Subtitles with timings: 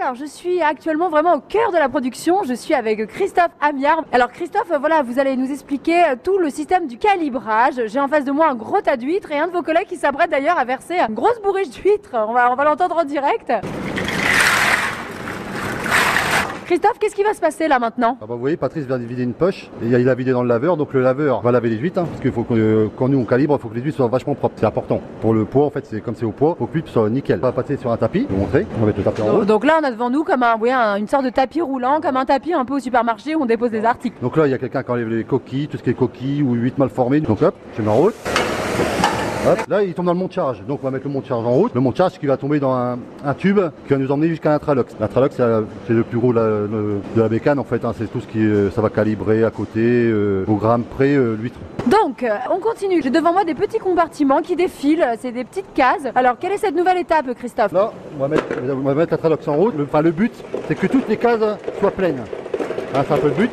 [0.00, 2.42] Alors, je suis actuellement vraiment au cœur de la production.
[2.42, 4.02] Je suis avec Christophe Amiard.
[4.10, 7.80] Alors, Christophe, voilà, vous allez nous expliquer euh, tout le système du calibrage.
[7.86, 9.96] J'ai en face de moi un gros tas d'huîtres et un de vos collègues qui
[9.96, 12.10] s'apprête d'ailleurs à verser une grosse bourriche d'huîtres.
[12.14, 13.52] On on va l'entendre en direct.
[16.64, 18.16] Christophe, qu'est-ce qui va se passer là maintenant?
[18.22, 20.42] Ah bah vous voyez, Patrice vient de vider une poche et il a vidé dans
[20.42, 22.88] le laveur, donc le laveur va laver les huîtres, hein, parce qu'il faut que euh,
[22.96, 25.00] quand nous on calibre, il faut que les huîtres soient vachement propres, c'est important.
[25.20, 27.38] Pour le poids, en fait, c'est comme c'est au poids, faut que l'huître soit nickel.
[27.42, 29.22] On va passer sur un tapis, je vais vous montrer, on va mettre le tapis
[29.22, 29.44] en haut.
[29.44, 32.00] donc, là, on a devant nous comme un, oui, un- une sorte de tapis roulant,
[32.00, 34.16] comme un tapis un peu au supermarché où on dépose des articles.
[34.22, 36.42] Donc là, il y a quelqu'un qui enlève les coquilles, tout ce qui est coquilles
[36.42, 37.20] ou huîtres mal formées.
[37.20, 38.14] Donc hop, je mets en route.
[39.46, 40.62] Hop, là, il tombe dans le monte charge.
[40.66, 41.74] Donc on va mettre le monte charge en route.
[41.74, 44.48] Le monte charge qui va tomber dans un, un tube qui va nous emmener jusqu'à
[44.50, 44.94] l'intralox.
[44.98, 45.36] L'intralox,
[45.86, 47.84] c'est le plus gros de la, le- de la bécane en fait.
[47.84, 47.92] hein.
[47.98, 51.36] C'est tout ce qui est, ça va calibrer à côté, euh, au gramme près, euh,
[51.38, 51.58] l'huître.
[51.86, 53.02] Donc, euh, on continue.
[53.02, 55.06] J'ai devant moi des petits compartiments qui défilent.
[55.20, 56.06] C'est des petites cases.
[56.14, 57.72] Alors, quelle est cette nouvelle étape, Christophe?
[57.72, 59.74] Là, on va mettre, on va mettre l'intralox en route.
[59.76, 60.32] Le, enfin, le but,
[60.68, 61.40] c'est que toutes les cases
[61.80, 62.22] soient pleines.
[62.94, 63.50] Hein, c'est un peu le but.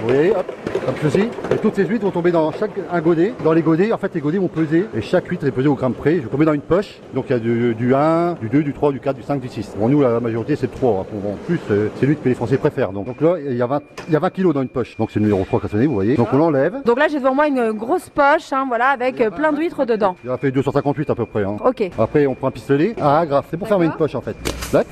[0.00, 0.46] Vous voyez, hop,
[0.86, 1.28] comme ceci.
[1.52, 3.34] Et toutes ces huîtres vont tomber dans chaque un godet.
[3.44, 4.86] Dans les godets, en fait, les godets vont peser.
[4.96, 6.16] Et chaque huître est pesée au gramme près.
[6.16, 6.98] Je vais tomber dans une poche.
[7.14, 9.40] Donc il y a du, du 1, du 2, du 3, du 4, du 5,
[9.40, 9.74] du 6.
[9.78, 11.00] Bon, nous, la majorité, c'est le 3.
[11.00, 11.16] hein.
[11.32, 12.92] En plus, euh, c'est l'huître que les Français préfèrent.
[12.92, 14.96] Donc, donc là, il y, a 20, il y a 20 kilos dans une poche.
[14.96, 16.16] Donc c'est le numéro 3 qui a sonné, vous voyez.
[16.16, 16.76] Donc on l'enlève.
[16.84, 20.16] Donc là, j'ai devant moi une grosse poche, hein, voilà, avec euh, plein d'huîtres dedans.
[20.24, 21.44] Il a fait 258 à peu près.
[21.44, 21.56] hein.
[21.64, 21.90] Ok.
[21.98, 22.94] Après, on prend un pistolet.
[23.00, 23.46] Ah, agrafe.
[23.50, 24.36] C'est pour fermer une poche en fait.
[24.72, 24.82] Là,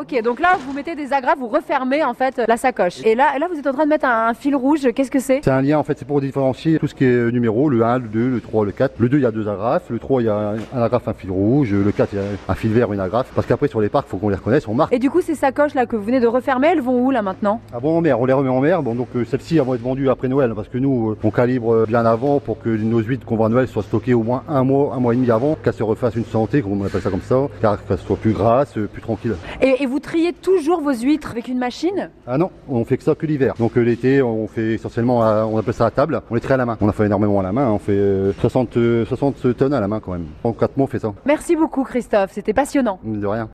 [0.00, 3.04] Ok, donc là, vous mettez des agrafes, vous refermez en fait la sacoche.
[3.04, 4.86] Et là, là vous êtes en train de mettre un, un fil rouge.
[4.94, 5.40] Qu'est-ce que c'est?
[5.42, 7.98] C'est un lien en fait, c'est pour différencier tout ce qui est numéro, le 1,
[7.98, 8.94] le 2, le 3, le 4.
[9.00, 11.08] Le 2, il y a deux agrafes, le 3, il y a un, un agrafe,
[11.08, 13.26] un fil rouge, le 4, il y a un fil vert, une agrafe.
[13.34, 14.92] Parce qu'après sur les parcs, faut qu'on les reconnaisse, on marque.
[14.92, 17.22] Et du coup, ces sacoches là que vous venez de refermer, elles vont où là
[17.22, 17.60] maintenant?
[17.74, 18.84] Ah bon en mer, on les remet en mer.
[18.84, 21.32] Bon donc euh, celles-ci elles vont être vendues après Noël parce que nous euh, on
[21.32, 24.22] calibre euh, bien avant pour que nos huîtres qu'on vend à Noël soient stockées au
[24.22, 26.84] moins un mois, un mois et demi avant, qu'elles se refassent une santé, comme on
[26.86, 29.34] appelle ça comme ça, car qu'elles soient plus grasses, euh, plus tranquilles.
[29.60, 32.10] et, et vous triez toujours vos huîtres avec une machine?
[32.26, 33.54] Ah non, on fait que ça que l'hiver.
[33.58, 36.52] Donc euh, l'été, on fait essentiellement, à- on appelle ça à table, on les trie
[36.54, 36.76] à la main.
[36.80, 39.80] On a fait énormément à la main, on fait euh, 60, euh, 60 tonnes à
[39.80, 40.26] la main quand même.
[40.44, 42.30] En 4 mois on fait ça, Merci beaucoup, Christophe.
[42.32, 42.98] C'était passionnant.
[43.04, 43.46] de rien.